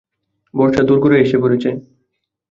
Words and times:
বর্ষা 0.53 0.81
দোড়গোড়ায় 0.83 1.23
এসে 1.25 1.37
পড়েছে। 1.43 1.69